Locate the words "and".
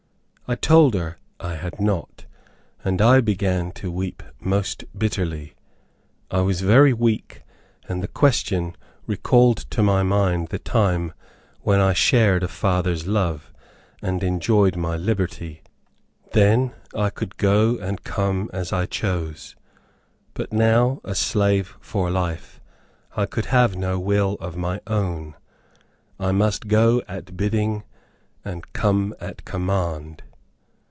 2.83-3.01, 7.87-8.03, 14.01-14.23, 17.77-18.03, 28.43-28.73